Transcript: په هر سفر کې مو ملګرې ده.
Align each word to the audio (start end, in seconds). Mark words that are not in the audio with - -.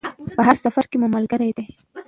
په 0.37 0.41
هر 0.47 0.57
سفر 0.65 0.83
کې 0.91 0.97
مو 1.01 1.07
ملګرې 1.15 1.51
ده. 1.57 1.63